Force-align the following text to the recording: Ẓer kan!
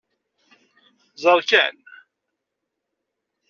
Ẓer 1.21 1.39
kan! 1.49 1.75